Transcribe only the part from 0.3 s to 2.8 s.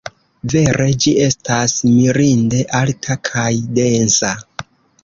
Vere, ĝi estas mirinde